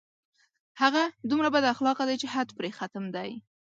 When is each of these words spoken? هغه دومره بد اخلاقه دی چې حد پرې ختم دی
هغه 0.81 1.03
دومره 1.29 1.49
بد 1.55 1.65
اخلاقه 1.73 2.03
دی 2.09 2.15
چې 2.21 2.27
حد 2.33 2.49
پرې 2.57 2.69
ختم 2.79 3.05
دی 3.15 3.31